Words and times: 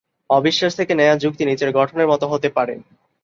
অবিশ্বাস 0.29 0.71
থেকে 0.75 0.93
নেয়া 0.95 1.15
যুক্তি 1.17 1.43
নিচের 1.45 1.69
গঠনের 1.77 2.09
মত 2.11 2.21
হতে 2.23 2.49
পারেঃ 2.49 2.79